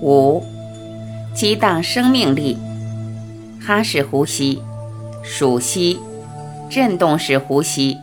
[0.00, 0.44] 五、
[1.34, 2.58] 激荡生命力。
[3.60, 4.62] 哈式呼吸，
[5.24, 5.98] 数息，
[6.70, 7.98] 振动式呼吸。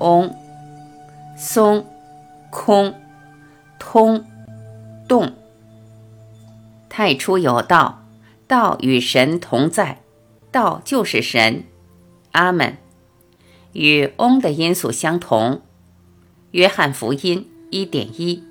[0.00, 0.34] 嗡，
[1.36, 1.84] 松，
[2.50, 2.94] 空，
[3.78, 4.24] 通，
[5.06, 5.32] 动。
[6.88, 8.02] 太初有道，
[8.46, 10.00] 道与神同在，
[10.50, 11.64] 道就是神。
[12.32, 12.76] 阿门。
[13.72, 15.60] 与嗡的音素相同。
[16.52, 18.42] 约翰福音一点一。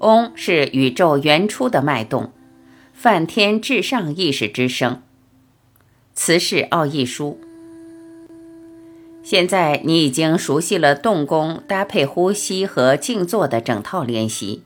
[0.00, 2.32] 嗡是宇宙原初的脉动，
[2.94, 5.02] 梵天至上意识之声。
[6.14, 7.38] 慈氏奥义书。
[9.22, 14.62] 现在你已经熟悉了动功搭配呼吸和静坐的整套练习，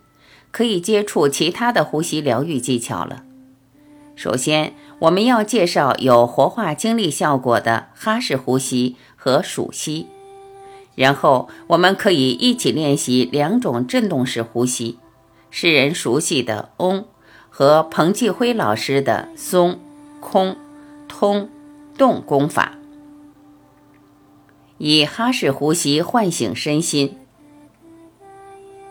[0.53, 3.25] 可以接触其他的呼吸疗愈技巧了。
[4.15, 10.07] 首先，我们要介绍有活化精力效果的哈式呼吸和数息，
[10.95, 14.99] 然后我们可以一起练习两种振动式呼吸。
[15.57, 17.05] 世人熟悉的嗡
[17.49, 19.79] 和彭继辉老师的松、
[20.19, 20.57] 空、
[21.07, 21.49] 通、
[21.97, 22.77] 动功法，
[24.79, 27.17] 以哈式呼吸唤醒身心。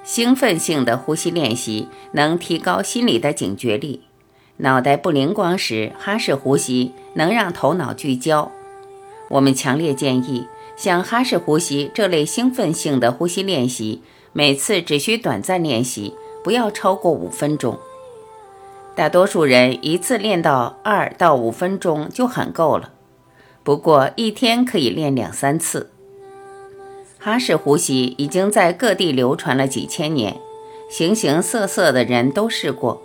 [0.05, 4.03] 兴奋性的呼吸练习能提高心理的警觉力。
[4.55, 8.53] 脑袋不灵光时，哈式呼吸能让头脑聚焦。
[9.27, 14.01] 我们强烈建议，像哈式呼吸这类兴奋性的呼吸练习，
[14.31, 16.15] 每次只需短暂练习。
[16.43, 17.79] 不要超过五分钟。
[18.95, 22.91] 大多数人一次练到二到五分钟就很够了，
[23.63, 25.89] 不过一天可以练两三次。
[27.17, 30.35] 哈氏呼吸已经在各地流传了几千年，
[30.89, 33.01] 形形色色的人都试过。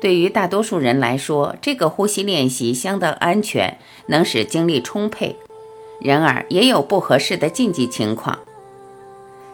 [0.00, 5.36] 对于大多数人来说，这个呼吸练习相当安全，能使精力充沛。
[6.00, 8.40] 然而，也有不合适的禁忌情况。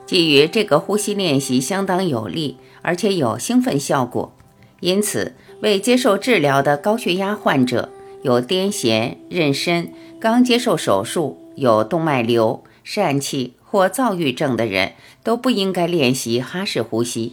[0.07, 2.57] 基于这个呼吸练习相当有利。
[2.83, 4.33] 而且有兴奋效果，
[4.79, 7.89] 因此未接受治疗的高血压患者、
[8.23, 9.89] 有癫痫、妊娠、
[10.21, 14.93] 刚接受手术、有动脉瘤、疝气或躁郁症的人
[15.25, 17.33] 都不应该练习哈式呼吸，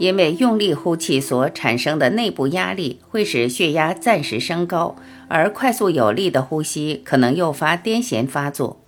[0.00, 4.96] 因为用力呼气所产生的内部压力会使血压暂时升高，
[5.28, 8.80] 而快速有力的呼吸可能诱发癫痫发作。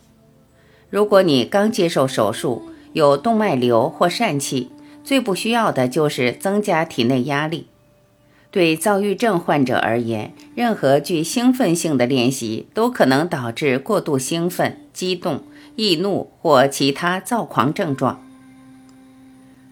[0.90, 4.70] 如果你刚接受手术、有动脉瘤或疝气，
[5.04, 7.66] 最不需要的就是增加体内压力。
[8.52, 15.42] 对躁郁症患者而言，任何具兴奋性的练习都可能导致过度兴奋、激动、
[15.74, 18.24] 易怒或其他躁狂症状。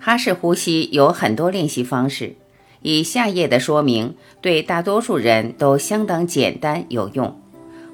[0.00, 2.34] 哈式呼吸有很多练习方式，
[2.80, 7.38] 以下页的说明对大多数人都相当简单有用。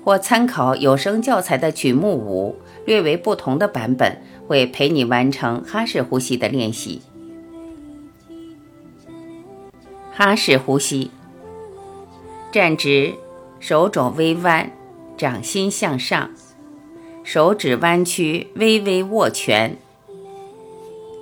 [0.02, 2.56] 或参考有声教材的曲目五，
[2.86, 7.02] 略为不同的版本会陪你完成哈式呼吸的练习。
[10.10, 11.10] 哈式呼吸，
[12.50, 13.14] 站直，
[13.60, 14.72] 手肘微弯，
[15.18, 16.30] 掌心向上，
[17.22, 19.76] 手指弯曲，微微握拳。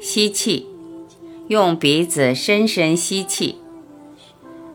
[0.00, 0.68] 吸气，
[1.48, 3.58] 用鼻子深深吸气，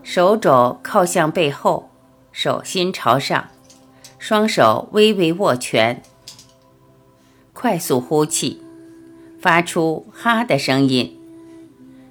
[0.03, 1.89] 手肘靠向背后，
[2.33, 3.47] 手心朝上，
[4.19, 6.03] 双手微微握拳。
[7.61, 8.59] 快速呼气，
[9.39, 11.15] 发出“哈”的声音，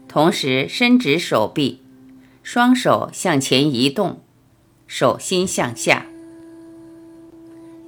[0.07, 1.83] 同时伸直手臂。
[2.45, 4.21] 双手向前移动，
[4.87, 6.07] 手心向下，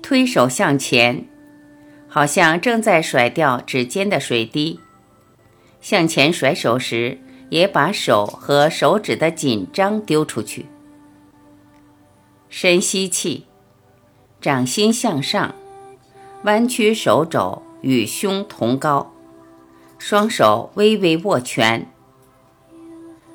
[0.03, 1.28] 推手向前，
[2.09, 4.81] 好像正在甩掉指尖的水滴。
[5.81, 10.67] 向前甩手时，也把手和手指的紧张丢出去。
[12.49, 13.47] 深吸气，
[14.41, 15.55] 掌心向上，
[16.45, 19.13] 弯曲手肘与胸同高，
[19.97, 21.89] 双手微微握拳。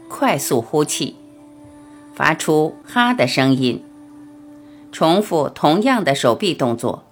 [0.10, 1.16] 快速呼气，
[2.14, 3.82] 发出“哈”的声音，
[4.92, 7.06] 重复同样的手臂动作。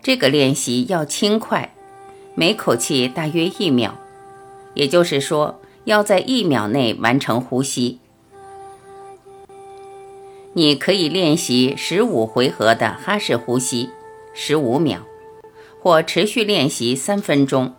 [0.00, 1.74] 这个练习要轻快，
[2.36, 3.94] 每口气大约一秒，
[4.74, 7.98] 也就是说，要在一秒内完成呼吸。
[10.52, 13.90] 你可以练习十五回合的哈式呼吸，
[14.36, 15.00] 十五秒，
[15.82, 17.74] 或持续练习三分钟，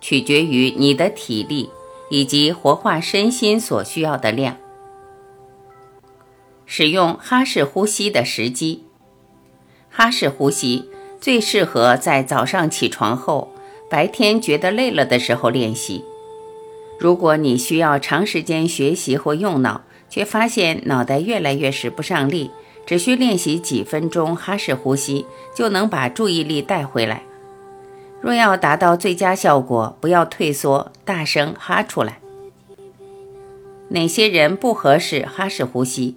[0.00, 1.70] 取决于你的体力。
[2.10, 4.58] 以及活化身心所需要的量。
[6.66, 8.84] 使用哈式呼吸的时机，
[9.90, 13.52] 哈式呼吸最适合在早上起床后、
[13.90, 16.04] 白天觉得累了的时候练习。
[17.00, 22.50] 如果你需要长时间学习或用脑，却发现脑袋越来越使不上力，
[22.86, 27.22] 只需练习几分钟哈式呼吸，就能把注意力带回来。
[28.20, 32.20] 若要达到最佳效果，不要退缩，大声哈出来。
[33.88, 36.16] 哪些人不合适哈式呼吸？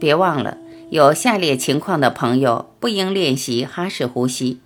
[0.00, 0.58] 别忘了，
[0.90, 4.60] 有下列情况的朋友不应练习哈式呼吸：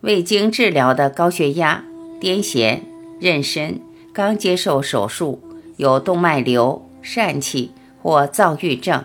[0.00, 1.84] 未经治疗的高血压、
[2.20, 2.80] 癫痫、
[3.20, 3.78] 妊娠、
[4.12, 5.40] 刚接受手术、
[5.76, 7.70] 有动脉瘤、疝气
[8.02, 9.04] 或躁郁症。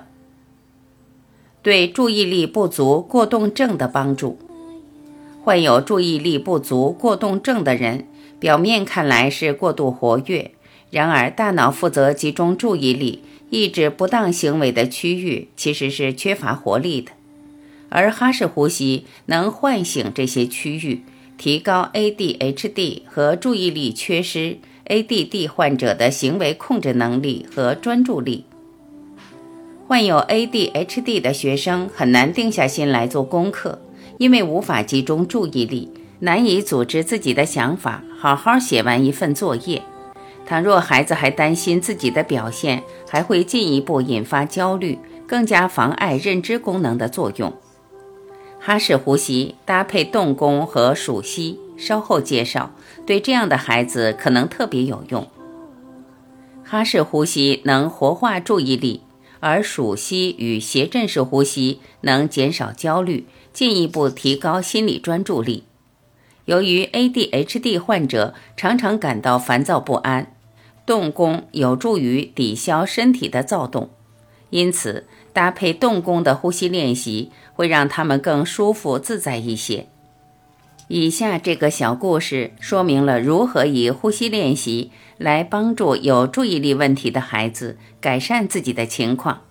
[1.67, 4.39] 对注意力不足过动症的帮助。
[5.43, 8.07] 患有注意力不足过动症的人，
[8.39, 10.51] 表面看来是过度活跃，
[10.91, 17.11] 然而大脑负责集中注意力、抑制不当行为的区域其实是缺乏活力的。
[17.89, 21.03] 而哈氏呼吸能唤醒这些区域，
[21.37, 28.45] 提高 ADHD 和注意力缺失 ADD 患者的行为控制能力和专注力。
[29.87, 33.79] 患有 ADHD 的学生很难定下心来做功课。
[34.17, 35.89] 因为无法集中注意力，
[36.19, 39.81] 难以组织自己的想法，好好写完一份作业。
[40.45, 44.97] 倘若孩子还担心自己的表现，还会进一步引发焦虑，
[45.27, 47.53] 更加妨碍认知功能的作用。
[48.59, 52.71] 哈氏呼吸搭配动功和数息，稍后介绍，
[53.05, 55.27] 对这样的孩子可能特别有用。
[56.63, 59.03] 哈氏呼吸能活化注意力，
[59.39, 63.27] 而数息与斜振式呼吸能减少焦虑。
[63.53, 65.63] 进一步提高心理专注力。
[66.45, 70.35] 由于 ADHD 患者常常感到烦躁不安，
[70.85, 73.89] 动功有助于抵消身体的躁动，
[74.51, 79.87] 因此搭配动功的呼吸练习会让他们更舒服自在一些。
[80.87, 89.41] 以下这个小故事说明了如何以呼吸练习来帮助有注意力问题的孩子改善自己的情况。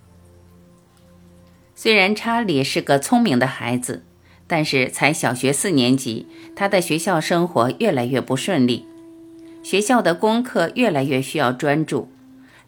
[1.74, 4.04] 虽然查理是个聪明的孩子，
[4.46, 8.86] 但是才小学四年级，他的学校生活越来越不顺利，
[9.62, 12.08] 学校的功课越来越需要专注，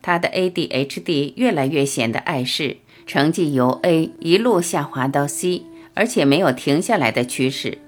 [0.02, 5.62] 他的 ADHD 越来越显得碍事，成绩由 A 一路下滑到 C，
[5.94, 7.78] 而且没有停下来的趋势。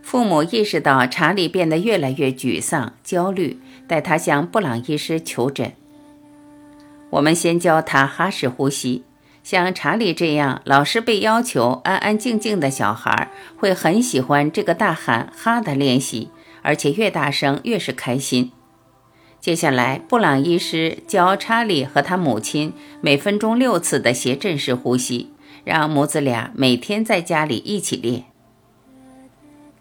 [0.00, 5.72] 父母意识到查理变得越来越沮丧、焦虑，带他向布朗医师求诊。
[7.10, 9.04] 我们先教他哈式呼吸。
[9.42, 16.30] 像查理这样老是被要求安安静静的小孩，会很喜欢这个大喊哈的练习，
[16.62, 18.50] 而且越大声越是开心。
[19.38, 25.30] 接下来，布朗医师教查理和他母亲每分钟六次的斜振式呼吸，
[25.62, 28.24] 让母子俩每天在家里一起练。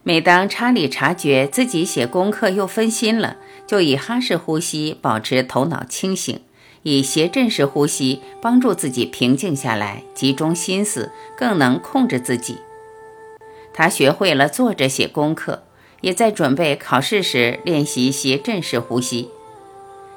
[0.07, 6.39] 每当查理察觉自己写功课又分心了，就以哈式呼吸保持头脑清醒。
[6.83, 12.59] 以斜振式呼吸帮助自己平静下来，集中心思，更能控制自己。
[13.73, 15.63] 他学会了坐着写功课，
[16.01, 19.29] 也在准备考试时练习斜振式呼吸。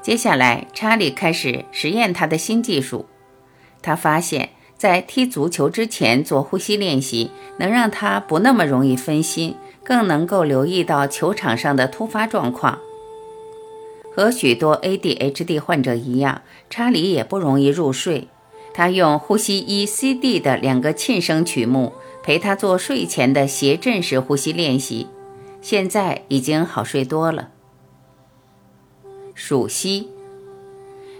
[0.02, 3.06] 接下来，查理开始实验他的新技术。
[3.80, 9.56] 他发现，在踢足球之前做呼吸练习，能让他不那么容易分心，
[9.88, 12.78] 更能够留意到球场上的突发状况。
[14.14, 18.28] 和许多 ADHD 患者一样，查理也不容易入睡。
[18.74, 25.06] 他用呼吸 E、C、D 的两个庆声曲目陪他做睡前的斜振式呼吸练习，
[25.62, 27.48] 现在已经好睡多了。
[29.34, 30.10] 数息，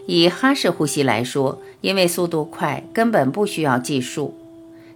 [0.05, 4.35] 以哈式呼吸来说，因为速度快，根本不需要计数；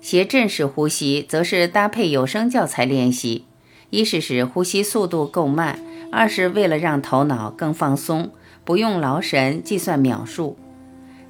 [0.02, 3.46] 斜振式呼吸则是搭配有声教材练习，
[3.92, 5.78] 一是使呼吸速度够慢。
[6.10, 8.32] 二是为了让头脑更放松，
[8.64, 10.58] 不用劳神计算秒数。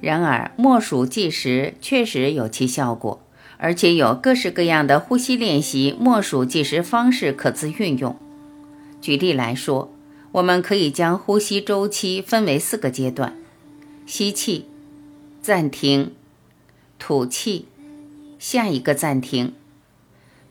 [0.01, 3.21] 然而，默数计时确实有其效果，
[3.57, 8.17] 而且有各式各样的呼吸练习默数计时方式可资运用。
[8.99, 9.89] 举例来说，
[10.33, 13.33] 我们可以将呼吸周期分为四个阶段：
[14.05, 14.65] 吸气、
[15.41, 16.11] 暂停、
[16.99, 17.67] 吐气、
[18.37, 19.53] 下一个暂停。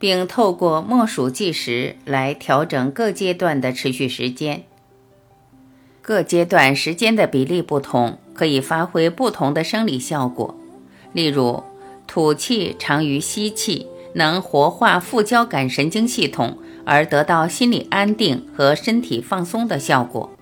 [0.02, 4.64] 并透过默数计时来调整各阶段的持续时间。
[6.00, 10.56] 各阶段时间的比例不同，可以发挥不同的生理效果。
[11.12, 11.62] 例如，
[12.08, 20.32] 吐气长于吸气，能活化副交感神经系统，而得到心理安定和身体放松的效果。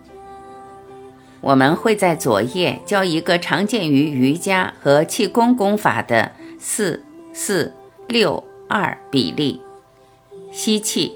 [1.43, 7.75] 我们会在左页教一个常见于瑜伽和气功功法的四四
[8.09, 8.50] 六。
[8.73, 9.61] 二比例，
[10.53, 11.12] 吸气，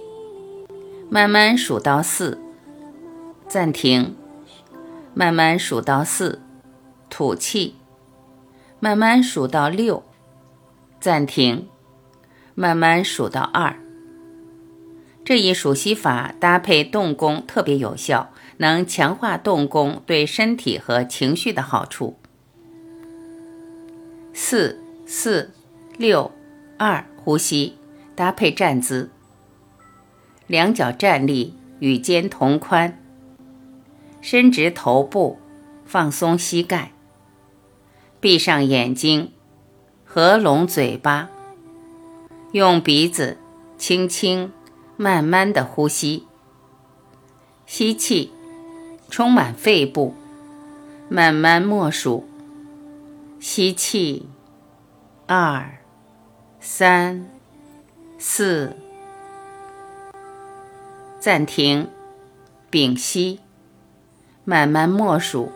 [1.09, 2.37] 慢慢数到四，
[3.47, 4.17] 暂停，
[5.15, 6.41] 慢慢数到四，
[7.09, 7.77] 吐气，
[8.81, 10.03] 慢慢数到六，
[10.99, 11.69] 暂停，
[12.57, 13.77] 慢慢数到二。
[15.25, 22.19] 这一数息法搭配动功特别有效，能强化动功对身体和情绪的好处。
[24.33, 25.53] 四四
[25.97, 26.33] 六
[26.77, 27.77] 二呼吸
[28.17, 29.11] 搭配站姿，
[30.47, 33.01] 两脚站立，与肩同宽，
[34.21, 35.39] 伸直头部，
[35.85, 36.93] 放松膝盖，
[38.21, 39.33] 闭上眼睛，
[40.05, 41.31] 合拢嘴巴，
[42.53, 43.39] 用鼻子
[43.79, 44.53] 轻轻、
[44.97, 46.27] 慢慢的呼吸，
[47.67, 48.33] 吸气，
[49.09, 50.15] 充满肺部，
[51.09, 52.27] 慢慢默数。
[53.41, 54.27] 吸气，
[55.27, 55.79] 二、
[56.67, 57.29] 三、
[58.19, 58.75] 四，
[61.21, 61.91] 暂停，
[62.71, 63.41] 屏息，
[64.45, 65.53] 慢慢默数。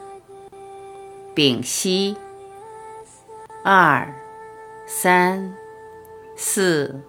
[1.34, 2.14] 屏息，
[3.64, 4.14] 二、
[4.86, 5.54] 三、
[6.36, 7.00] 四，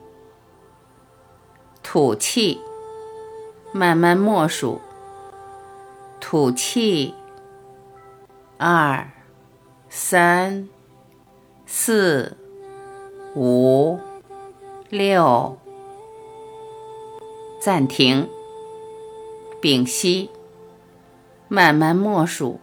[1.83, 2.61] 吐气，
[3.73, 4.79] 慢慢默数。
[6.21, 7.13] 吐气，
[8.57, 9.09] 二。
[9.89, 10.69] 三、
[11.65, 12.37] 四、
[13.35, 13.99] 五、
[14.89, 15.55] 六，
[17.61, 18.27] 暂停，
[19.61, 20.31] 屏息，
[21.47, 22.59] 慢慢默数。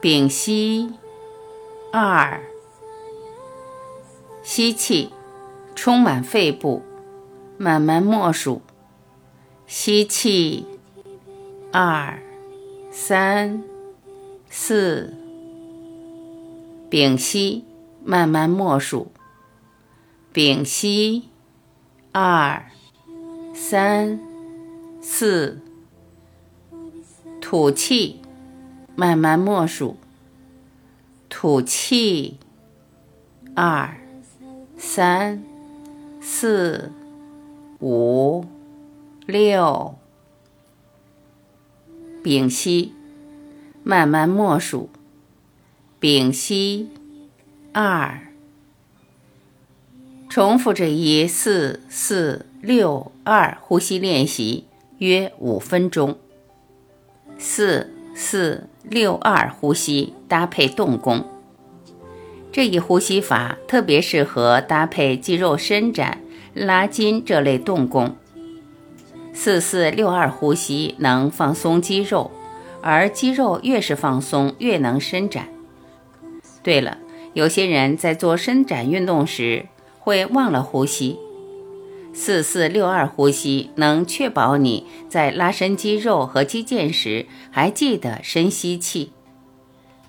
[0.00, 0.94] 屏息，
[1.92, 2.42] 二，
[4.42, 5.10] 吸气，
[5.76, 6.82] 充满肺部，
[7.56, 8.62] 慢慢默数。
[9.68, 10.66] 吸气，
[11.70, 12.18] 二、
[12.90, 13.62] 三、
[14.48, 15.14] 四。
[16.90, 17.64] 屏息，
[18.02, 19.12] 慢慢默数。
[20.32, 21.28] 屏息，
[22.12, 22.70] 二、
[23.52, 24.20] 三、
[25.00, 25.60] 四。
[27.40, 28.20] 吐气，
[28.94, 29.96] 慢慢默数。
[31.28, 32.38] 吐气，
[33.56, 33.96] 二、
[34.76, 35.42] 三、
[36.20, 36.92] 四、
[37.80, 38.44] 五、
[39.26, 39.96] 六。
[42.22, 42.94] 屏息，
[43.82, 44.90] 慢慢默数。
[45.98, 46.88] 屏息，
[47.72, 48.29] 二，
[50.30, 54.64] 重复这一四四六二呼吸练习
[54.98, 56.16] 约五分钟。
[57.36, 61.24] 四四六二呼吸搭配动功，
[62.52, 66.20] 这一呼吸法特别适合搭配肌肉伸展、
[66.54, 68.14] 拉筋这类动功。
[69.32, 72.30] 四四六二呼吸能放松肌肉，
[72.80, 75.48] 而肌肉越是放松，越能伸展。
[76.62, 76.98] 对了，
[77.32, 79.66] 有些人在做伸展运动时
[80.10, 81.20] 会忘了呼吸。
[82.12, 89.12] 四四六二呼吸能确保你在拉伸肌肉和肌腱时还记得深吸气。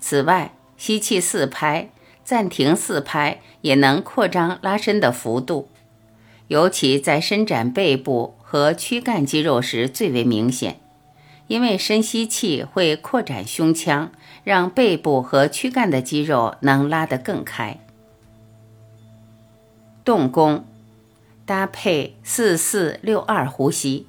[0.00, 1.90] 此外，吸气四拍，
[2.24, 5.68] 暂停四拍，也能扩张拉伸的幅度，
[6.48, 10.80] 尤其在伸展背部和躯干肌肉时最为明显。
[11.46, 14.10] 因为深吸气会扩展胸腔，
[14.42, 17.78] 让背部和躯干的肌肉能拉得更开。
[20.04, 20.66] 动功
[21.46, 24.06] 搭配四四六二呼吸，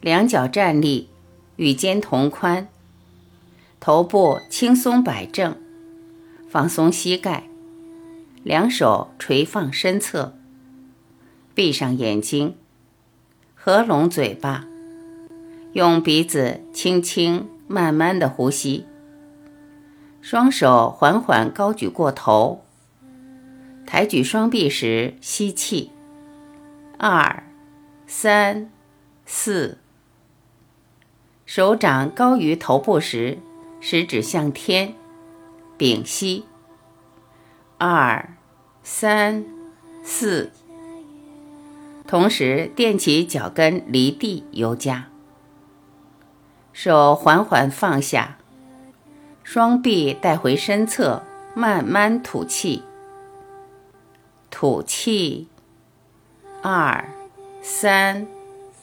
[0.00, 1.08] 两脚站立，
[1.56, 2.68] 与肩同宽，
[3.80, 5.56] 头部轻松摆正，
[6.50, 7.44] 放松膝盖，
[8.42, 10.34] 两手垂放身侧，
[11.54, 12.56] 闭上眼睛，
[13.54, 14.66] 合拢嘴巴。
[15.72, 18.84] 用鼻子轻轻、慢慢的呼吸，
[20.20, 22.63] 双手缓缓高举过头，
[23.86, 25.90] 抬举双臂时吸气，
[26.98, 27.44] 二、
[28.06, 28.70] 三、
[29.26, 29.78] 四，
[31.46, 33.38] 手掌高于头部时，
[33.80, 34.94] 食指向天，
[35.76, 36.46] 屏息，
[37.78, 38.36] 二、
[38.82, 39.44] 三、
[40.02, 40.50] 四，
[42.06, 45.08] 同时垫起脚跟离地尤佳。
[46.72, 48.38] 手缓缓放下，
[49.44, 51.22] 双臂带回身侧，
[51.54, 52.82] 慢慢吐气。
[54.54, 55.48] 吐气，
[56.62, 57.04] 二、
[57.60, 58.24] 三、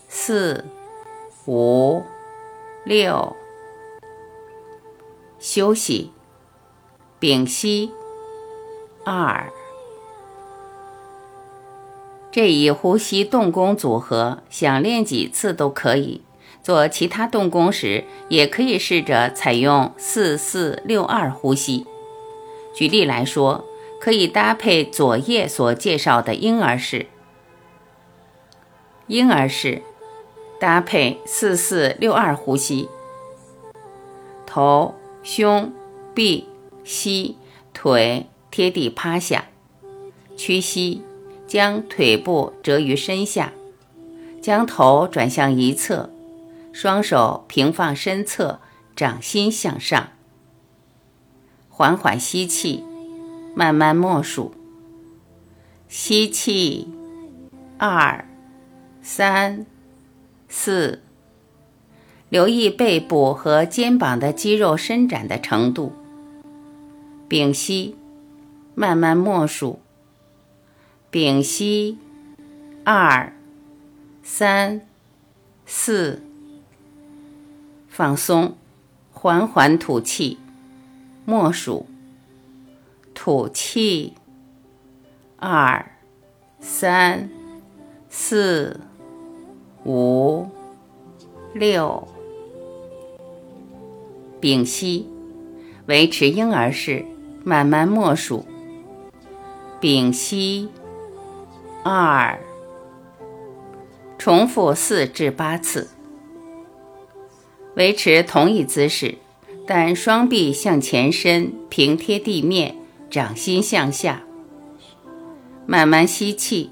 [0.09, 0.65] 四、
[1.47, 2.03] 五、
[2.83, 3.33] 六。
[5.39, 6.11] 休息，
[7.19, 7.93] 屏息，
[9.05, 9.49] 二。
[12.33, 16.21] 这一呼吸动功组合，想练几次都可以。
[16.61, 21.87] 做其他动功时，也可以试着采用四四六二呼吸。
[22.75, 23.63] 举例来说，
[24.01, 27.05] 可以搭配左页所介绍的婴儿式。
[29.05, 29.83] 婴儿式
[30.59, 32.89] 搭配四四六二呼吸，
[34.47, 35.71] 头、胸、
[36.15, 36.47] 臂、
[36.83, 37.37] 膝、
[37.73, 39.45] 腿贴地趴下，
[40.35, 41.03] 屈膝，
[41.45, 43.53] 将腿部折于身下，
[44.41, 46.09] 将头转向一侧。
[46.73, 48.61] 双手平放身侧，
[48.95, 50.07] 掌心向上。
[51.69, 52.83] 缓缓吸气，
[53.53, 54.53] 慢慢默数。
[55.87, 56.87] 吸气，
[57.77, 58.25] 二、
[59.01, 59.65] 三、
[60.47, 61.01] 四。
[62.29, 65.91] 留意背部和肩膀的肌肉伸展的程度。
[67.27, 67.97] 屏息，
[68.73, 69.79] 慢慢默数。
[71.09, 71.97] 屏息，
[72.85, 73.33] 二、
[74.23, 74.79] 三、
[75.65, 76.21] 四。
[77.89, 78.55] 放松，
[79.11, 80.37] 缓缓吐气。
[81.25, 81.85] 默数，
[83.23, 84.15] 吐气，
[85.37, 85.91] 二、
[86.59, 87.29] 三、
[88.09, 88.79] 四、
[89.85, 90.47] 五、
[91.53, 92.07] 六，
[94.39, 95.07] 屏息，
[95.85, 97.05] 维持婴儿式，
[97.43, 98.43] 慢慢默数。
[99.79, 100.69] 屏息，
[101.83, 102.39] 二，
[104.17, 105.91] 重复四至八次，
[107.75, 109.19] 维持同一姿势。
[109.67, 112.75] 但双臂向前伸，平贴地面，
[113.11, 114.23] 掌心向下。
[115.67, 116.71] 慢慢吸气，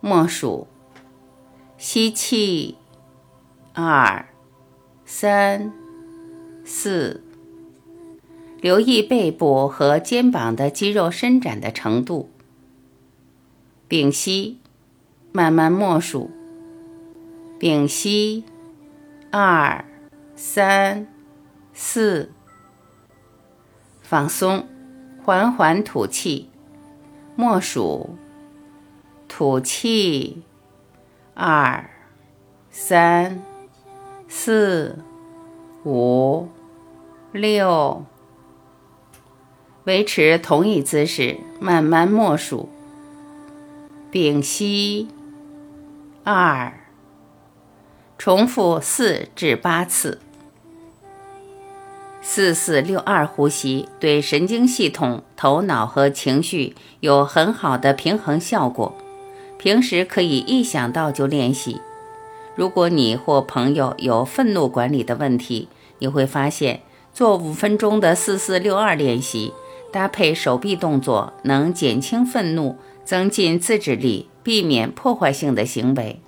[0.00, 0.66] 默数。
[1.78, 2.76] 吸气，
[3.72, 4.28] 二、
[5.06, 5.72] 三、
[6.64, 7.22] 四。
[8.60, 12.28] 留意背部和肩膀的肌肉伸展的程度。
[13.88, 14.58] 屏息，
[15.32, 16.30] 慢慢默数。
[17.58, 18.44] 屏息，
[19.30, 19.84] 二、
[20.34, 21.06] 三。
[21.78, 22.32] 四，
[24.00, 24.66] 放松，
[25.26, 26.50] 缓缓吐气，
[27.34, 28.16] 默数，
[29.26, 30.44] 吐气，
[31.34, 31.90] 二，
[32.70, 33.42] 三，
[34.28, 35.00] 四，
[35.84, 36.46] 五，
[37.32, 38.04] 六，
[39.82, 42.68] 维持同一姿势，慢慢默数，
[44.12, 45.08] 屏息，
[46.22, 46.72] 二，
[48.16, 50.20] 重复四至八次。
[52.28, 58.92] 四四六二呼吸对神经系统、头脑和情绪有很好的平衡效果。
[59.58, 61.80] 平时可以一想到就练习。
[62.56, 65.68] 如果你或朋友有愤怒管理的问题，
[66.00, 66.80] 你会发现
[67.12, 69.52] 做五分钟的四四六二练习，
[69.92, 76.20] 搭配手臂动作，能减轻愤怒，增进自制力，避免破坏性的行为。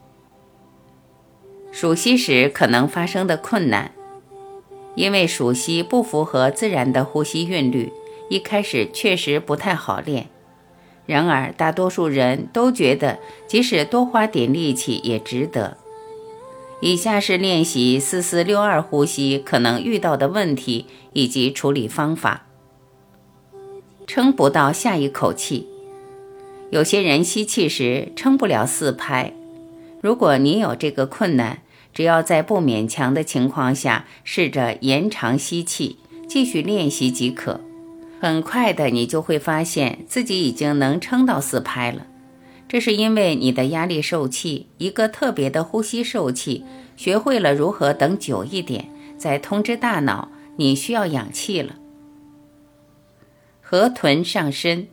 [1.72, 3.90] 数息时可能发生的困难。
[4.98, 7.92] 因为数息不符合自然的呼吸韵律，
[8.28, 10.26] 一开始确实不太好练。
[11.06, 15.76] 然而，大多数人都觉得，即使多花点力气也值得。
[16.80, 22.46] 以下是练习四四六二呼吸可能遇到的问题以及处理方法。
[24.04, 25.68] 撑不到下一口气，
[26.70, 29.32] 有些人吸气时撑不了四拍。
[30.00, 35.98] 如果你有这个困难，只要在不勉强的情况下，试着延长吸气，
[36.28, 37.60] 继续练习即可。
[38.20, 42.06] 很快的，你就会发现自己已经能撑到四拍了。
[42.68, 46.64] 这是因为你的压力受气，一个特别的呼吸受气，
[46.96, 51.76] 学会了如何等久一点，再通知大脑你需要氧气了。
[53.62, 54.88] 河豚上身。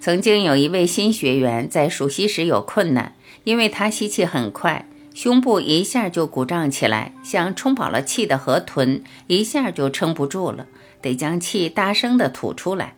[0.00, 4.88] 曾经有一位新学员在数息时有困难，因为他吸气很快。
[5.14, 10.66] 胸部一下就鼓胀起来，像充饱了气的河豚，一下就撑不住了，
[11.00, 12.94] 得将气大声地吐出来。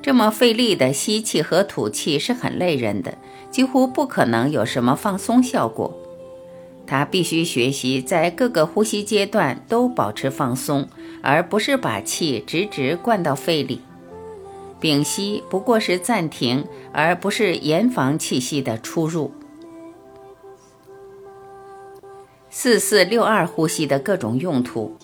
[0.00, 3.18] 这么费力的吸气和吐气是很累人的，
[3.50, 5.96] 几乎不可能有什么放松效果。
[6.86, 10.88] 他必须学习在各个呼吸阶段都保持放松，
[11.20, 13.80] 而不是把气直直灌到肺里。
[14.78, 19.32] 屏息不过是暂停，而不是严防气息的出入。
[22.58, 24.96] 四四六二呼吸的各种用途。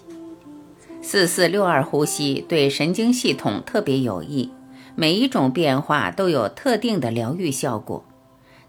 [1.02, 4.50] 四四六二呼吸对神经系统特别有益，
[4.94, 8.06] 每一种变化都有特定的疗愈效果。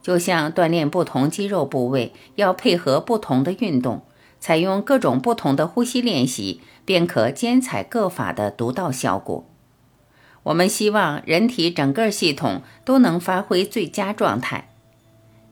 [0.01, 4.01] 就像锻炼不同肌肉部位要配合不同的运动，
[4.41, 9.45] 采用各种不同的呼吸练习，便可兼采各法的独到效果。
[10.43, 14.72] 我们希望人体整个系统都能发挥最佳状态。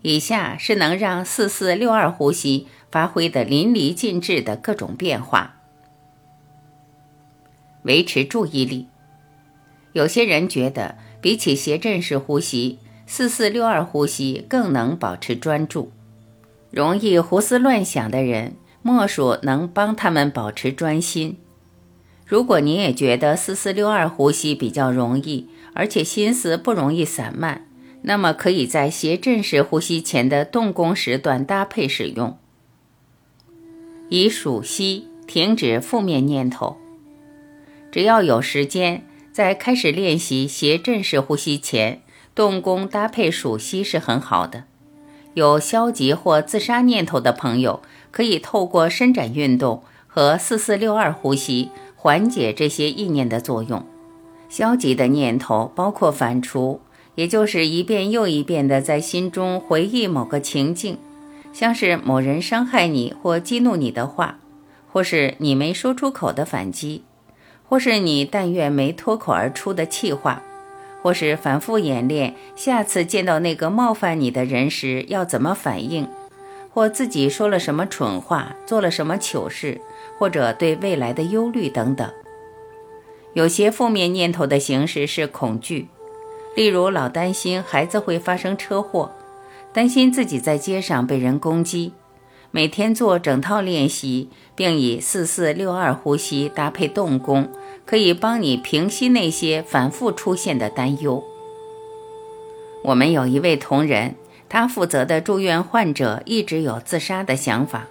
[0.02, 5.56] 以下是能让四四六二呼吸发挥的淋漓尽致的各种变化。
[7.84, 8.88] 维持注意力，
[9.94, 15.92] 有些人觉得比起斜阵式呼吸，四四六二呼吸更能保持专注。
[16.70, 21.38] 容易胡思乱想的人，莫属能帮他们保持专心。
[22.26, 27.68] 如果你也觉得四四六二呼吸比较容易，而且心思不容易散漫。
[28.04, 32.38] 那么可以在斜阵式呼吸前的动功时段搭配使用。
[34.10, 36.78] 以数息停止负面念头。
[37.92, 42.02] 只要有时间，在开始练习斜阵式呼吸前，
[42.34, 44.66] 动功搭配数息是很好的。
[45.34, 53.86] 有消极或自杀念头的朋友，可以透过伸展运动和四四六二呼吸缓解这些意念的作用。
[54.50, 56.80] 消极的念头包括反刍，
[57.16, 60.98] 也就是一遍又一遍地在心中回忆某个情境，
[61.54, 64.40] 像是某人伤害你或激怒你的话，
[64.92, 67.04] 或是你没说出口的反击，
[67.68, 70.44] 或是你但愿没脱口而出的气话。
[71.04, 76.08] 或是反复演练，下次见到那个冒犯你的人时要怎么反应，
[76.72, 79.82] 或自己说了什么蠢话，做了什么糗事，
[80.20, 82.08] 或者对未来的忧虑等等。
[83.34, 85.88] 有些负面念头的形式是恐惧，
[86.56, 89.12] 例如老担心孩子会发生车祸，
[89.74, 91.94] 担心自己在街上被人攻击。
[92.52, 97.50] 每天做整套练习，并以四四六二呼吸搭配动功。
[97.84, 101.22] 可以帮你平息那些反复出现的担忧。
[102.84, 104.16] 我们有一位同仁，
[104.48, 107.88] 他负责的住院患者一直有自杀的想法。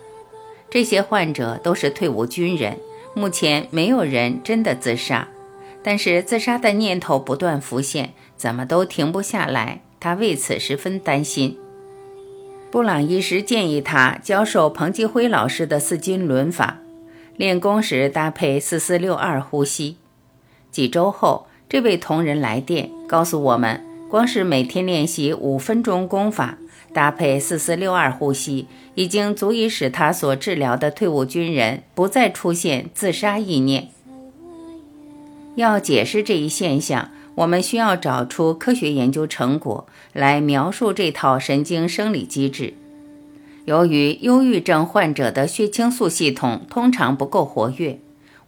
[0.70, 2.79] 这些患者都是退伍军人，
[3.14, 5.29] 目前没有人真的自杀，
[5.83, 9.83] 但是自杀的念头不断浮现，怎么都停不下来。
[10.00, 11.59] 他为此十分担心。
[12.70, 16.79] 布朗医师建议他教授彭继辉老师的四金轮法。
[17.37, 19.96] 练功时搭配四四六二呼吸。
[20.70, 26.57] 几周后，这位同仁来电告诉我们，光是每天练习五分钟功法，
[26.94, 33.88] 搭配四四六二呼吸，已经足以使他所治疗的退伍军人不再出现自杀意念。
[35.57, 42.74] 要解释这一现象，我们需要找出科学研究成果来描述这套神经生理机制。
[43.64, 47.98] 由于忧郁症患者的血清素系统通常不够活跃，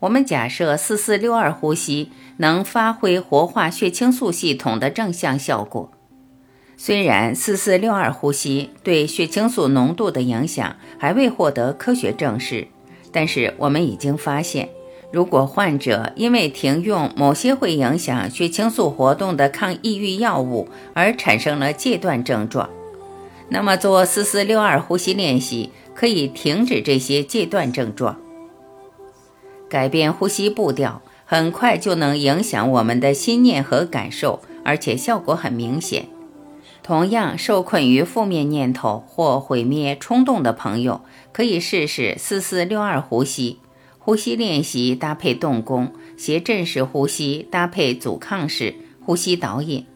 [0.00, 5.90] 我们假设四四六二呼吸能发挥活化血清素系统的正向效果。
[6.76, 12.68] 虽然四四六二呼吸对血清素浓度的影响还未获得科学证实，
[13.11, 14.68] 但是我们已经发现，
[15.12, 22.70] 如果患者因为停用某些会影响血清素活动的抗抑郁药物而产生了戒断症状。
[23.51, 28.16] 那么做四四六二呼吸练习，可以停止这些戒断症状，
[29.68, 36.07] 改变呼吸步调，很快就能影响我们的心念和感受，而且效果很明显。
[36.83, 43.59] 同样受困于负面念头或毁灭冲动的朋友，可以试试四四六二呼吸，
[44.05, 49.87] 呼吸练习搭配动功，斜振式呼吸搭配阻抗式呼吸导引。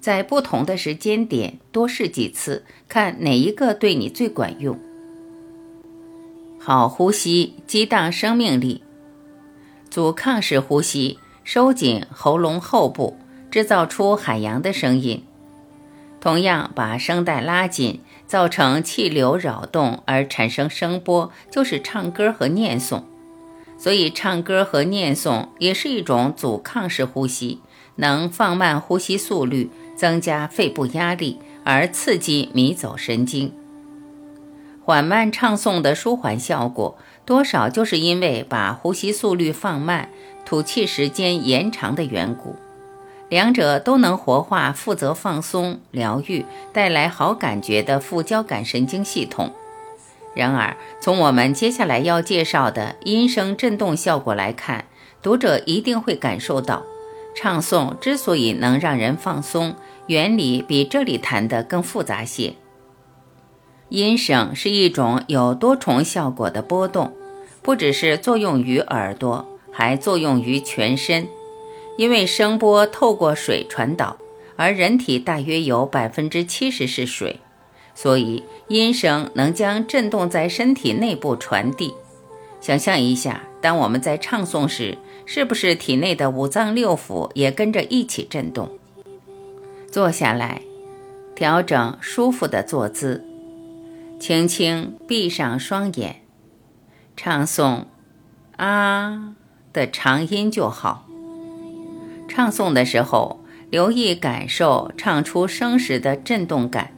[0.00, 4.76] 在不同的时间点多试几次，看哪一个对你最管用。
[6.58, 8.82] 好呼吸激荡生命力，
[9.88, 13.16] 阻抗式呼吸收紧喉咙后部，
[13.52, 15.22] 制造出海洋的声音。
[16.20, 23.04] 同样把声带拉紧，造成气流扰动而产生声波，就是唱歌和念诵。
[23.82, 27.58] 所以唱歌和念诵也是一种阻抗式呼吸，
[27.96, 29.70] 能放慢呼吸速率。
[29.94, 33.52] 增加肺部压力，而刺激迷走神经。
[34.82, 40.08] 缓慢唱诵的舒缓效果，多少就是因为把呼吸速率放慢、
[40.44, 42.56] 吐气时间延长的缘故。
[43.28, 49.52] 两者都能活化负责放松、疗愈、带来好感觉的副交感神经系统。
[50.34, 54.86] 然而，从我们接下来要介绍的音声振动效果来看，
[55.20, 56.82] 读者一定会感受到，
[57.34, 59.76] 唱诵之所以能让人放松。
[60.08, 62.54] 原理比这里谈的更复杂些。
[63.88, 67.12] 音声是一种有多重效果的波动，
[67.62, 71.28] 不只是作用于耳朵，还作用于全身。
[71.98, 74.16] 因为声波透过水传导，
[74.56, 77.38] 而人体大约有百分之七十是水，
[77.94, 81.94] 所以音声能将震动在身体内部传递。
[82.60, 88.70] 想象一下，当我们在唱诵时，是不是体内的五脏六腑也跟着一起震动？
[89.90, 90.62] 坐下来，
[91.34, 93.24] 调整舒服的坐姿，
[94.18, 96.22] 轻轻闭上双眼，
[97.16, 97.86] 唱诵
[98.56, 99.34] “啊”
[99.72, 101.06] 的长音就好。
[102.28, 106.92] 唱诵的时候，留意感受唱出声时的震动感，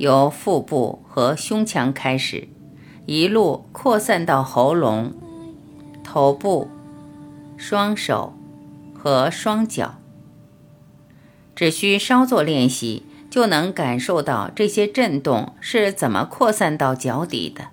[0.00, 2.48] 由腹部和胸腔开始，
[3.04, 5.12] 一路扩散到喉咙、
[6.02, 6.70] 头部、
[7.58, 8.32] 双手
[8.94, 9.96] 和双脚。
[11.54, 17.66] 只需稍作练习，就能感受到这些震动是怎么扩散到脚底的。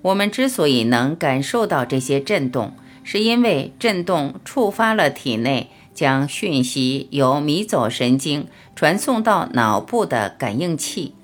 [0.00, 2.72] 我们之所以能感受到这些震动，
[3.04, 11.14] 是因为震动触发了体内将讯息由迷走神经传送到脑部的感应器。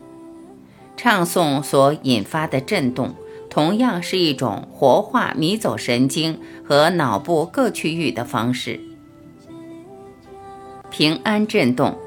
[0.97, 3.15] 唱诵所引发的震动，
[3.51, 8.81] 同样是一种活化迷走神经和脑部各区域的方式。
[10.91, 11.99] 平安震动。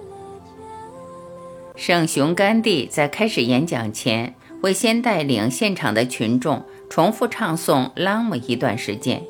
[1.75, 9.23] 圣雄甘地在开始演讲前，会先带领现场的群众重复唱诵拉姆一段时间。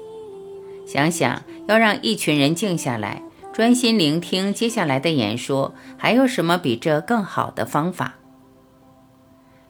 [0.92, 3.22] 想想要让一群人静下来，
[3.54, 8.16] 专心聆听接下来的演说，还有什么比这更好的方法？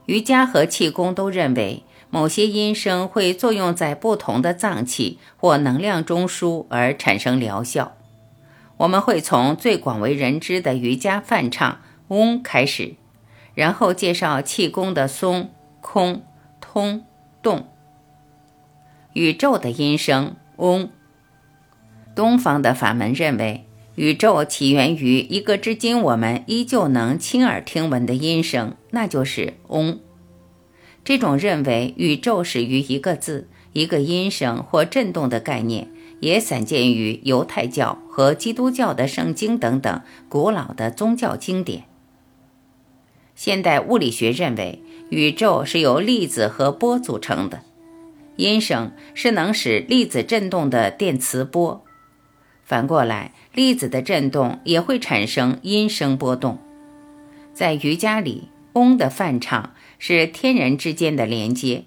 [0.05, 7.97] 瑜伽和气功都认为，某些音声会作用在不同的脏器或能量中枢而产生疗效。
[8.77, 12.95] 我们会从最广为人知的瑜伽梵唱“嗡”开始，
[13.53, 15.51] 然后介绍气功的松、
[15.81, 16.23] 空、
[16.61, 17.03] 通、
[17.41, 17.67] 动。
[19.11, 20.89] 宇宙的音声“嗡”。
[22.19, 30.01] 东方的法门认为，宇宙起源于一个至今我们依旧能亲耳听闻的音声，那就是“嗡”。
[31.05, 35.87] 这种认为宇宙始于一个字、一个音声或震动的概念，
[36.19, 41.85] 也散见于犹太教和基督教的圣经等等古老的宗教经典。
[43.33, 47.61] 现代物理学认为，宇宙是由粒子和波组成的，
[48.35, 51.85] 音声是能使粒子振动的电磁波。
[52.69, 56.59] 反过来，粒子的振动也会产生音声波动。
[57.51, 61.85] 在瑜伽里，嗡的泛唱是天人之间的连接。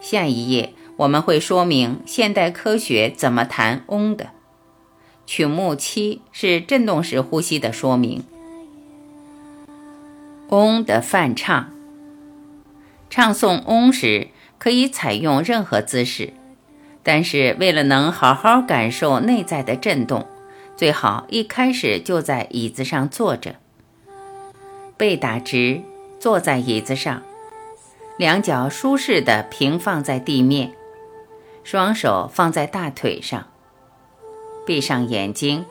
[0.00, 4.30] 下一页我们会说明现代科学怎么弹嗡的。
[5.24, 8.24] 曲目七是振动时呼吸的说明。
[10.48, 11.70] 嗡的泛唱，
[13.08, 14.26] 唱诵嗡时
[14.58, 16.32] 可以采用任何姿势。
[17.08, 20.26] 但是，为了能好好感受内在的震动，
[20.76, 23.54] 最好一开始就在椅子上坐着，
[24.98, 25.80] 背打直，
[26.20, 27.22] 坐在椅子上，
[28.18, 30.74] 两脚舒适的平放在地面，
[31.64, 33.46] 双手放在大腿上，
[34.66, 35.64] 闭上眼睛，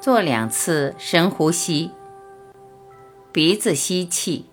[0.00, 1.90] 做两次深呼吸，
[3.32, 4.46] 鼻子吸气，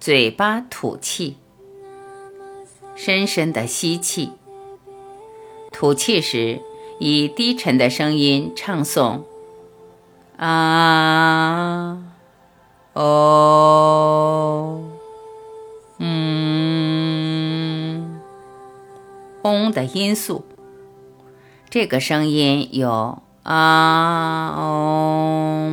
[0.00, 1.36] 嘴巴吐气。
[2.96, 4.32] 深深的吸气，
[5.78, 6.60] 吐气时
[6.98, 9.20] 以低沉的声音唱诵：
[10.36, 12.02] 啊，
[12.94, 14.82] 哦，
[15.98, 16.98] 嗯，
[19.42, 20.44] 嗡的音素。
[21.70, 25.72] 这个声音有啊、哦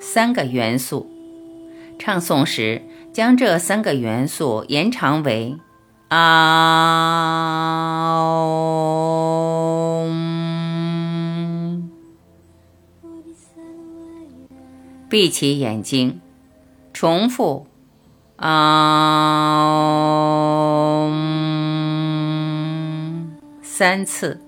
[0.00, 1.08] 三个元素。
[1.96, 5.56] 唱诵时将这三个元素延长为。
[6.10, 6.18] 啊，
[15.08, 16.20] 闭起眼睛，
[16.92, 17.68] 重复
[18.36, 18.50] 啊
[23.62, 24.40] 三次，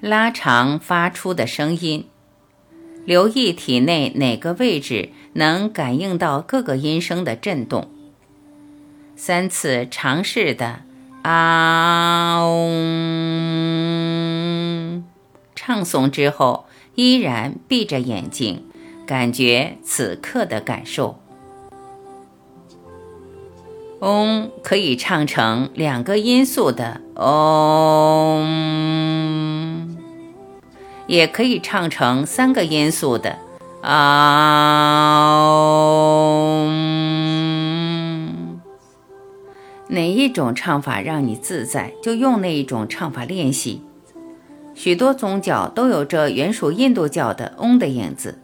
[0.00, 2.06] 拉长发出的声音，
[3.04, 7.91] 留意体内哪个位置能感应到各个音声的震动。
[9.24, 10.80] 三次尝试的
[11.22, 12.40] 啊，
[15.54, 16.64] 唱诵之后，
[16.96, 18.64] 依然闭着眼睛，
[19.06, 21.20] 感觉此刻的感受。
[24.00, 28.42] 嗡可以唱成两个音素的嗡，
[31.06, 33.38] 也可以唱成三个音素的
[33.82, 35.01] 啊。
[40.22, 43.82] 一种唱法让你自在，就用那一种唱法练习。
[44.74, 48.38] 许多宗教都有着原属印度教的嗡的影子。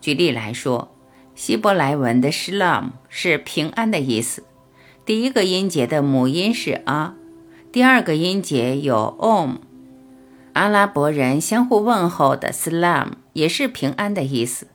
[0.00, 0.94] 举例来说，
[1.34, 4.44] 希伯来文的 Shalom 是平安的意思，
[5.04, 7.14] 第一个音节的母音是啊，
[7.70, 9.58] 第二个音节有 Om。
[10.54, 14.66] 阿拉伯人相互问候的 Slam 也是平安的意思。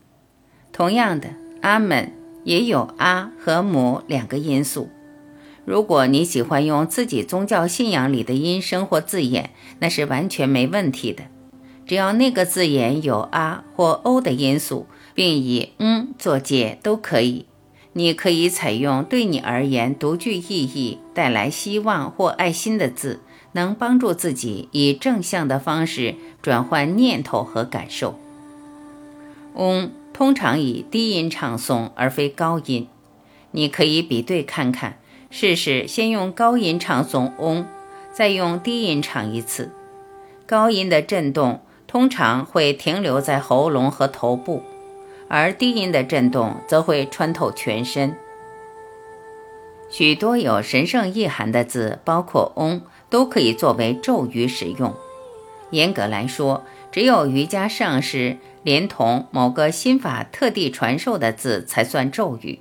[0.71, 1.29] 同样的，
[1.61, 2.13] 阿门
[2.43, 4.89] 也有啊和母两个音素。
[5.65, 11.23] 如果你喜欢用自己宗教信仰里的音声或字眼，那是完全没问题的。
[11.85, 17.45] 只要那个字眼有啊或哦的因素，并以嗯作界都可以。
[17.93, 23.21] 你可以采用对你而言独具意义、带来希望或爱心的字，
[23.51, 28.19] 能帮助自己以正向的方式转换念头和感受。
[29.55, 32.87] 嗯通常以低音唱诵，而非高音。
[33.51, 34.97] 你可以比对看看。
[35.35, 37.65] 试试先用高音唱诵嗡，
[38.13, 39.71] 再用低音唱一次。
[40.45, 44.61] 高音的震动通常会停留在喉咙和头部，
[45.27, 48.15] 而低音的震动则会穿透全身。
[49.89, 54.93] 许多有神圣意涵的字，包括嗡，都可以作为咒语使用。
[55.71, 62.59] 严格来说，只有瑜伽上师连同某个心法特地传授的字才算咒语，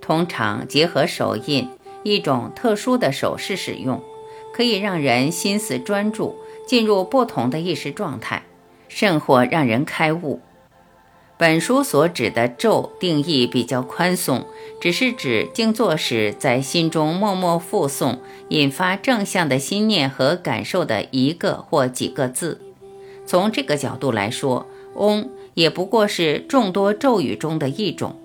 [0.00, 1.68] 通常结合手印。
[2.02, 4.02] 一种特殊的手势使用，
[4.52, 6.36] 可以让人心思专注，
[6.66, 8.42] 进入不同的意识状态，
[8.88, 10.40] 甚或让人开悟。
[11.36, 14.44] 本书所指的咒定义比较宽松，
[14.78, 18.18] 只是指静坐时在心中默默复诵，
[18.50, 22.60] 引发正向的心念和感受的一个或几个字。
[23.24, 28.20] 从这个角度来说，嗡也不过是众多咒语中的一种。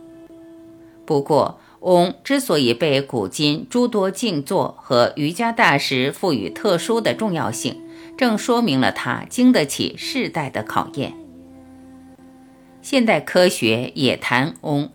[1.05, 7.79] 不过，嗡之所以被古今诸多静坐和瑜伽大师赋予特殊的重要性，
[8.17, 11.13] 正说明了它经得起世代的考验。
[12.81, 14.89] 现代科学也谈嗡。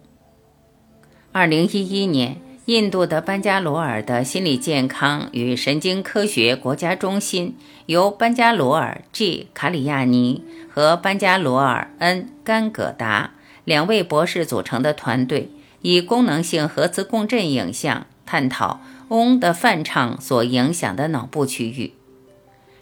[1.30, 15.50] 二零一一年，印度的班加罗尔的心理健康与神经科学国家中心由班加罗尔 G 卡里亚尼和班加罗尔 N 甘葛达两位博士组成的团队。
[15.82, 21.92] 以功能性核磁共振影像探讨嗡的泛唱所影响的脑部区域。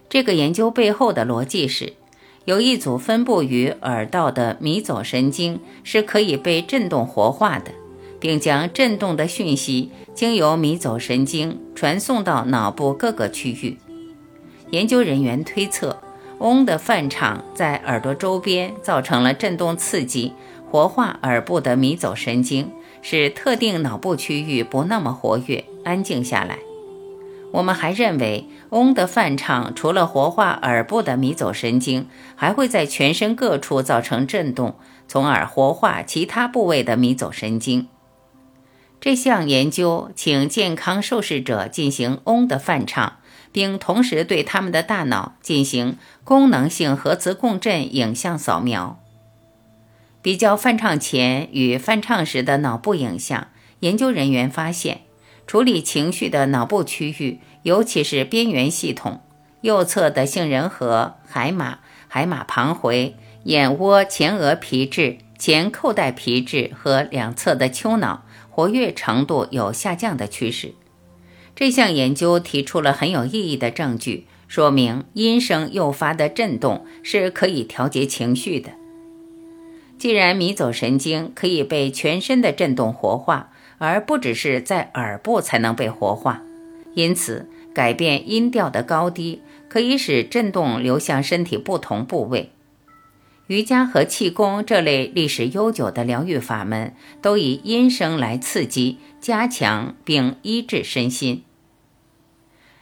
[0.08, 1.92] 这个研究背后的逻辑是，
[2.44, 7.72] 有一组分布于耳道的迷走神经是可以被振动活化的，
[8.18, 13.78] 并将振动的讯息经由迷走神经传送到脑部各个区域。
[14.70, 16.02] 研究人员推测，
[16.38, 20.32] 嗡的泛唱在耳朵周边造成了振动刺激，
[20.70, 22.70] 活化耳部的迷走神经。
[23.02, 26.58] 使特定脑部区域不那么活跃、安静下来。
[27.52, 32.06] 我们还认为，嗡的泛唱除了活化耳部的迷走神经，
[32.36, 37.88] 还会在全身各处造成震动，从而活化其他部位的迷走神经。
[39.00, 43.14] 这项研究请健康受试者进行嗡的泛唱，
[43.50, 48.98] 并同时对他们的大脑进行功能性核磁共振影像扫描。
[50.20, 53.48] 比较翻唱前与翻唱时的脑部影像，
[53.80, 55.02] 研究人员发现，
[55.46, 59.20] 处理情绪的脑部区域，尤其是边缘系统、
[59.60, 61.78] 右侧的杏仁核、海马、
[62.08, 70.74] 海马旁回、眼窝前额皮质、前扣带皮质和两侧的丘脑，活跃程度有下降的趋势。
[71.54, 78.72] 这项研究提出了很有意义的证据，说明音声诱发的震动是可以调节情绪的。
[79.98, 86.42] 既然迷走神经可以被全身的振动活化，而不只是在耳部才能被活化，
[86.94, 92.52] 因此改变音调的高低可以使振动流向身体不同部位。
[93.48, 101.42] 瑜伽和气功这类历史悠久的疗愈法门，都以音声来刺激、加强并医治身心。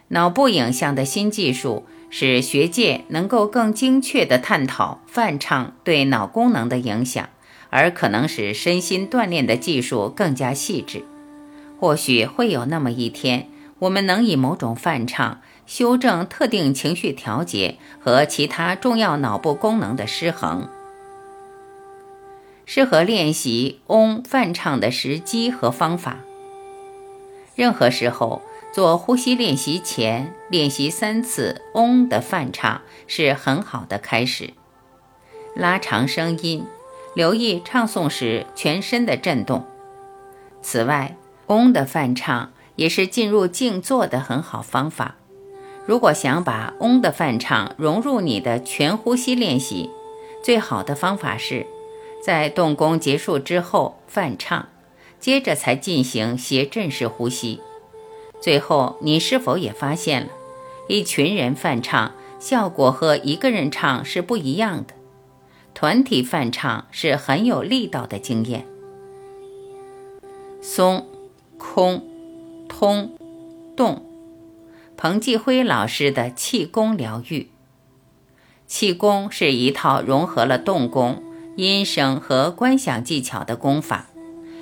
[0.08, 1.86] 脑部影像的新技术。
[2.08, 7.28] 使学界能够更精确地探讨泛唱对脑功能的影响，
[7.68, 11.04] 而可能使身心锻炼的技术更加细致。
[11.78, 13.48] 或许会有那么一天，
[13.80, 20.68] 我们能以某种泛唱修正特定情绪调节和其他重要脑部功能的失衡。
[22.64, 26.18] 适合练习嗡泛唱的时机和方法。
[27.54, 28.40] 任何时候。
[28.76, 34.50] 做呼吸练习前，练习三次嗡的泛唱是很好的开始。
[35.54, 36.66] 拉长声音，
[37.14, 39.64] 留意唱诵时全身的震动。
[40.60, 45.14] 此外，嗡的泛唱也是进入静坐的很好方法。
[45.86, 49.88] 如果想把嗡的泛唱融入你的全呼吸练习，
[50.44, 51.66] 最好的方法是
[52.22, 54.68] 在动功结束之后泛唱，
[55.18, 57.62] 接着才进行斜振式呼吸。
[58.46, 60.28] 最后，你是否也发现了，
[60.86, 64.94] 一群人泛唱效果和一个人唱是不一样的？
[65.74, 68.64] 团体泛唱是很有力道的经验。
[70.62, 71.08] 松、
[71.58, 72.04] 空、
[72.68, 73.10] 通、
[73.76, 74.06] 动，
[74.96, 77.48] 彭继辉老师的气功疗愈。
[78.68, 81.20] 气功是一套融合了动功、
[81.56, 84.06] 音声和观想技巧的功法，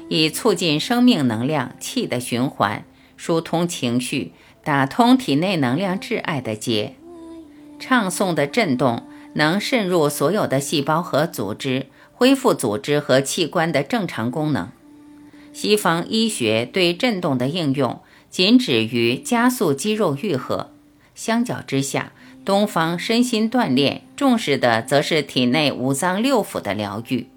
[0.09, 2.83] 以促进生命能量气的循环。
[3.17, 6.95] 疏通情绪，打通体内能量挚爱的结，
[7.79, 14.71] 唱诵的震动能渗入所有的细胞和组织，恢复组织和器官的正常功能。
[15.53, 20.71] 西方医学对震动的应用，仅止于加速肌肉愈合。
[21.15, 22.13] 相较之下，
[22.45, 27.29] 东方身心锻炼重视的则是体内五脏六腑的疗愈。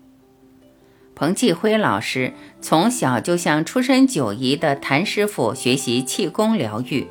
[1.19, 7.07] 彭继辉老师从小就向出身九夷的谭师傅学习气功疗愈，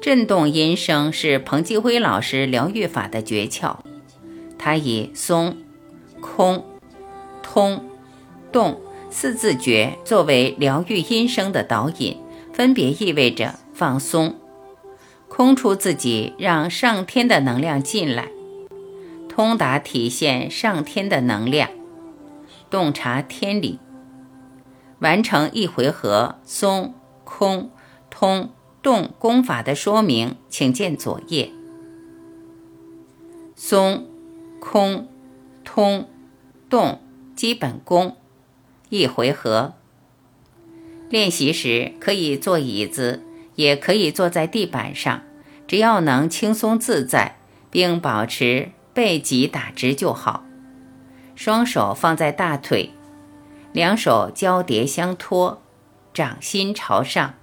[0.00, 3.76] 震动音声是彭继辉老师疗愈法的诀窍。
[4.56, 5.58] 他以松、
[6.22, 6.64] 空、
[7.42, 7.84] 通、
[8.50, 12.16] 动四字诀作为疗愈音声的导引。
[12.54, 14.36] 分别意味着放松，
[15.28, 18.24] 空出自己，让上天的能量进来；
[19.28, 21.68] 通达体现上天的能量，
[22.70, 23.78] 洞察天理。
[25.00, 26.94] 完成一回合松、
[27.24, 27.70] 空、
[28.10, 28.50] 通、
[28.82, 31.52] 动功法的说明，请见左页。
[33.54, 34.08] 松、
[34.60, 35.08] 空、
[35.64, 36.08] 通、
[36.68, 37.00] 动
[37.36, 38.16] 基本功，
[38.88, 39.74] 一回合。
[41.08, 43.22] 练习时可以坐椅子，
[43.54, 45.22] 也可以坐在地板上，
[45.66, 47.38] 只要能轻松自在，
[47.70, 50.44] 并保持背脊打直就好。
[51.38, 52.90] 双手放在大腿，
[53.70, 55.62] 两手交叠相托，
[56.12, 57.34] 掌心朝上，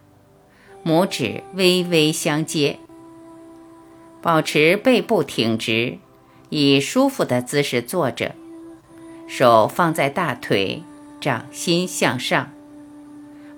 [0.83, 2.77] 拇指微微相接，
[4.21, 5.97] 保持背部挺直，
[6.49, 8.35] 以舒服的姿势坐着，
[9.29, 10.83] 手放在大腿，
[11.21, 12.51] 掌心向上。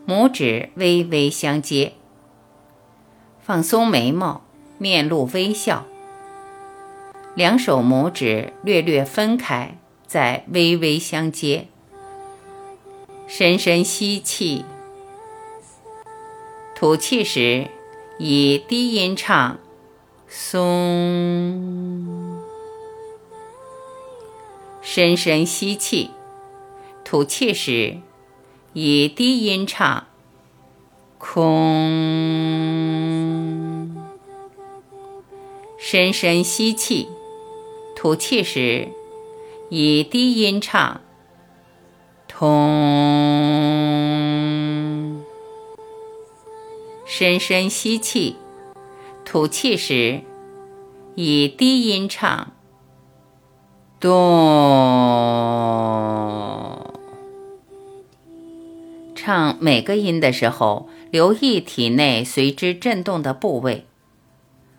[0.05, 1.93] 拇指微微相接，
[3.41, 4.43] 放松眉毛，
[4.77, 5.87] 面露微笑。
[7.33, 9.75] 两手拇指略略分开，
[10.07, 11.67] 在微微相接。
[13.27, 14.65] 深深吸气，
[16.73, 17.67] 吐气时
[18.17, 19.59] 以低音唱
[20.27, 22.41] “松”。
[24.81, 26.09] 深深吸气，
[27.03, 27.99] 吐气时。
[28.73, 30.07] 以低音唱，
[31.17, 31.41] 空，
[35.79, 37.09] 深深吸气，
[37.95, 38.89] 吐气时
[39.69, 41.01] 以低音唱，
[42.25, 42.47] 通，
[47.05, 48.37] 深深吸气，
[49.25, 50.21] 吐气时
[51.15, 52.53] 以低音唱，
[53.99, 54.07] 咚。
[59.15, 63.85] 唱每个音的时候，留意体内随之震动的部位。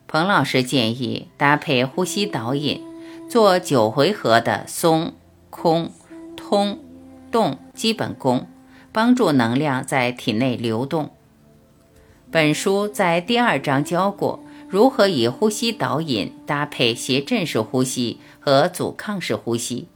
[0.06, 2.82] 彭老师建议搭配呼吸导引，
[3.28, 5.12] 做九回合的松、
[5.50, 5.92] 空、
[6.34, 6.78] 通、
[7.30, 8.46] 动基本功，
[8.90, 11.10] 帮助能量在体内流动。
[12.30, 19.88] 本书在第二章教过如何以呼吸导引搭配谐振式呼吸和阻抗式呼吸。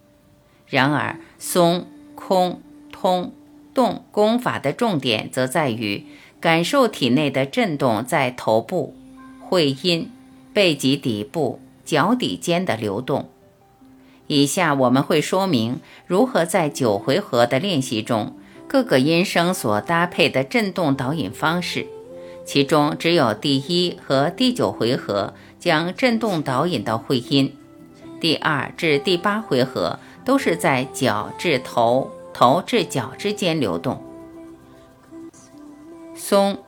[0.66, 2.60] 然而，松、空、
[2.90, 3.32] 通。
[3.74, 6.04] 动功法的重点则在于
[6.42, 8.94] 感受体内的震动在头部、
[9.40, 10.10] 会阴、
[10.52, 13.28] 背脊底部、脚底间的流动。
[14.26, 21.86] 以下我们会说明如何在九回合的练习中，各个音声所搭配的震动导引方式。
[22.44, 27.56] 其中只有第一和第九回合将震动导引到会阴，
[28.20, 32.10] 第二至第八回合都是在脚至头。
[32.34, 34.02] 头至脚之间流动，
[36.14, 36.58] 松、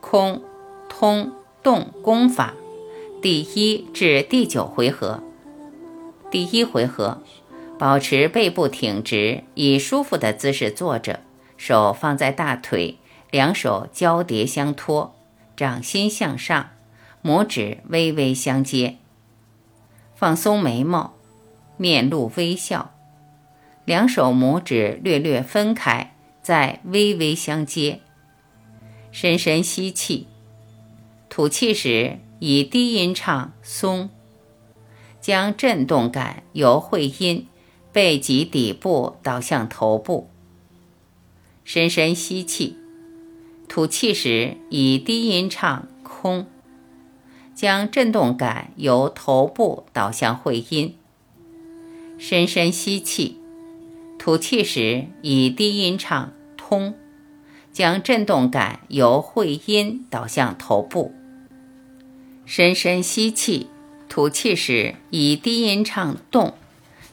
[0.00, 0.42] 空、
[0.88, 1.30] 通、
[1.62, 2.54] 动功法，
[3.22, 5.22] 第一至第九回合。
[6.28, 7.22] 第一回合，
[7.78, 11.20] 保持背部挺直，以舒服的姿势坐着，
[11.56, 12.98] 手放在大腿，
[13.30, 15.14] 两手交叠相托，
[15.56, 16.70] 掌心向上，
[17.22, 18.96] 拇指微微相接，
[20.16, 21.14] 放松眉毛，
[21.76, 22.92] 面露微笑。
[23.84, 28.00] 两手拇指略略分开，再微微相接。
[29.12, 30.26] 深深吸气，
[31.28, 34.10] 吐气时以低音唱松，
[35.20, 37.46] 将振动感由会阴、
[37.92, 40.28] 背脊底部导向头部。
[41.62, 42.76] 深深吸气，
[43.68, 46.48] 吐气时以低音唱空，
[47.54, 50.96] 将振动感由头部导向会阴。
[52.18, 53.38] 深深吸气。
[54.18, 56.94] 吐气时以低音唱通，
[57.72, 61.14] 将振动感由会阴导向头部。
[62.54, 63.70] 深深吸气，
[64.10, 66.52] 吐气时以低音唱动，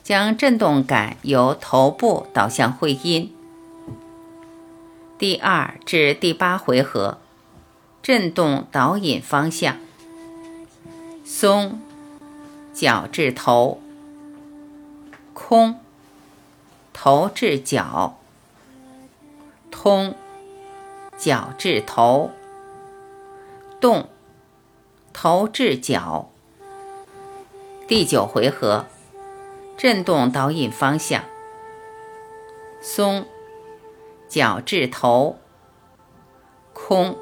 [0.03, 3.33] 将振动感由头部导向会阴。
[5.17, 7.19] 第二至第八回合，
[8.03, 9.77] 振动导引方向：
[11.23, 11.79] 松，
[12.73, 13.79] 脚至头，
[15.33, 15.79] 空。
[16.91, 18.19] 头至脚，
[19.71, 20.15] 通；
[21.17, 22.31] 脚至头，
[23.79, 24.09] 动，
[25.21, 26.29] 头至脚。
[27.89, 28.85] 第九回合，
[29.75, 31.25] 震动导引方向。
[32.79, 33.25] 松，
[34.29, 35.37] 脚至头，
[36.71, 37.17] 空，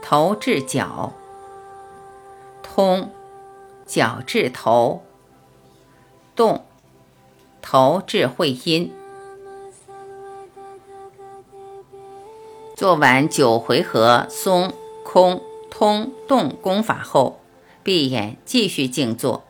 [0.00, 1.12] 头至脚，
[2.62, 3.10] 通，
[3.84, 5.02] 脚至头，
[6.34, 6.64] 动，
[7.60, 8.90] 头至会阴。
[12.74, 14.72] 做完九回合松、
[15.04, 15.42] 空、
[15.72, 17.40] 通、动功法后，
[17.82, 19.42] 闭眼继续静坐，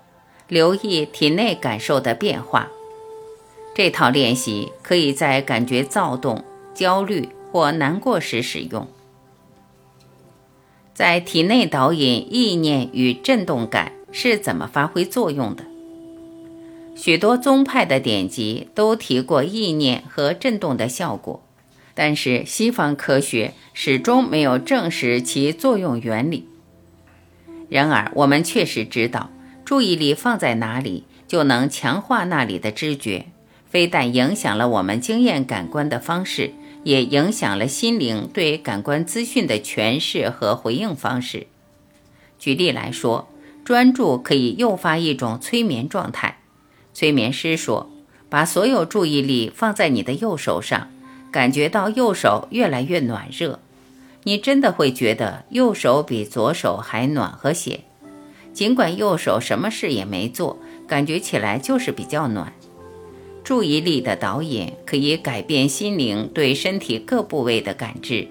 [0.47, 2.69] 留意体内感受的变化。
[3.75, 8.87] 这套练习可以在感觉躁动、焦虑或难过时使用。
[10.95, 15.65] 在体内导引意念与振动感是怎么发挥作用的？
[16.95, 21.43] 许多宗派的典籍都提过意念和振动的效果。
[21.95, 26.49] 但是西方科学始终没有证实其作用原理。
[27.69, 29.31] 然而，我们确实知道，
[29.65, 33.27] 注意力放在哪里，就能强化那里的知觉，
[33.71, 36.53] 非但影响了我们经验感官的方式，
[36.85, 41.47] 也影响了心灵对感官资讯的诠释和回应方式。
[42.39, 43.29] 举例来说，
[43.65, 46.41] 专注可以诱发一种催眠状态。
[46.93, 47.91] 催眠师说
[48.29, 50.91] ：“把所有注意力放在你的右手上。”
[51.33, 53.59] 感觉到右手越来越暖热，
[54.25, 57.81] 你真的会觉得右手比左手还暖和些。
[58.53, 62.53] 尽管右手什么事也没做，感觉起来就是比较暖。
[63.43, 68.29] 注意力的导引可以改变心灵对身体各部位的感知。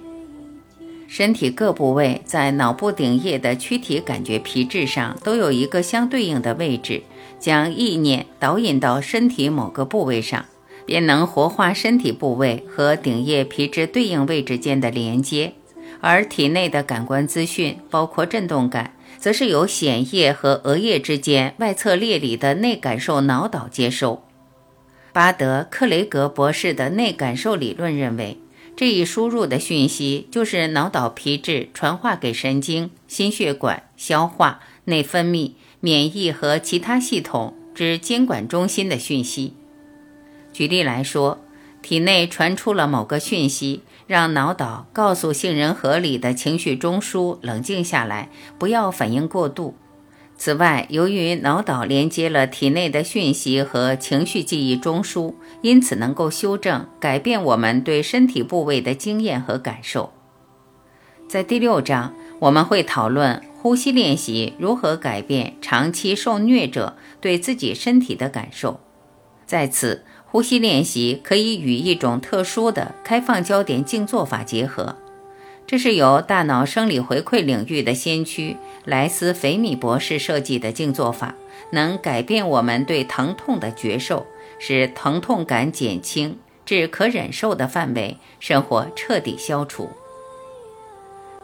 [1.07, 7.01] 身体各部位在脑部顶叶的躯体感觉皮质上都有一个相对应的位置，
[7.39, 10.45] 将意念导引到身体某个部位上。
[10.85, 15.53] 便能活化身体部位和顶叶皮质对应位置间的连接，
[15.99, 24.23] 而体内的感官资讯，包括震动感，则是由显叶和额叶之间外侧裂里的内感受脑岛接收。
[25.13, 28.37] 巴德克雷格博士的内感受理论认为，
[28.75, 35.51] 这一输入的讯息就是脑岛皮质传话给神经、心血管、消化、内分泌、
[35.81, 39.53] 免疫和其他系统之监管中心的讯息。
[40.53, 41.39] 举例来说，
[41.81, 48.29] 体内传出了某个讯息，让脑岛告诉杏仁核里的情绪中枢冷静下来，
[48.59, 49.75] 不要反应过度。
[50.37, 60.11] 此外，由于脑岛连接了体内的讯息和情绪记忆中枢，因此能够修正、改变我们对身体部位的经验和感受。
[61.27, 68.79] 在第六章，我们会讨论呼吸练习如何改变长期受虐者对自己身体的感受。
[69.47, 70.03] 在此。
[70.31, 74.95] 呼吸练习可以与一种特殊的开放焦点静坐法结合，
[75.67, 78.55] 这是由大脑生理回馈领域的先驱
[78.85, 81.35] 莱斯·菲米博士设计的静坐法，
[81.71, 84.25] 能改变我们对疼痛的觉受，
[84.57, 89.89] 使疼痛感减轻至可忍受的范围，甚或彻底消除。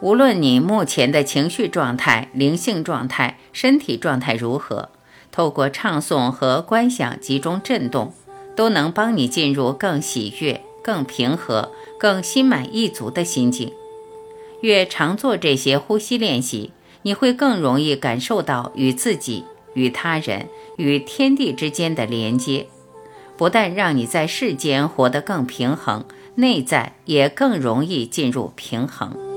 [0.00, 4.88] 无论你目前的情绪状态、灵性状态、身体状态如何，
[5.30, 8.14] 透过唱诵和观想集中震动。
[8.58, 13.72] 都能帮你进入更喜悦、更平和、更心满意足的心境。
[14.62, 19.44] 越常做这些呼吸练习，你会更容易感受到与自己、
[19.74, 22.66] 与他人、与天地之间的连接，
[23.36, 26.04] 不但让你在世间活得更平衡，
[26.34, 29.27] 内在也更容易进入平衡。